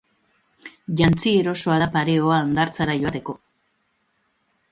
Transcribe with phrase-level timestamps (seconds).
[1.01, 3.39] Jantzi erosoa da pareoa hondartzara joateko.